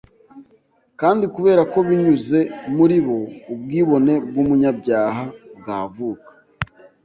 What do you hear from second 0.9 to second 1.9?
Kandi kubera ko